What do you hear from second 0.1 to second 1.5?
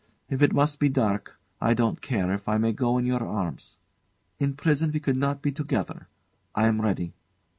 If it must be dark